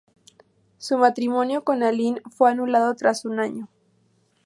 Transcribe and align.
Su 0.79 0.97
matrimonio 0.97 1.63
con 1.63 1.83
Allin 1.83 2.21
fue 2.31 2.49
anulado 2.49 2.95
tras 2.95 3.23
un 3.23 3.39
año. 3.39 3.69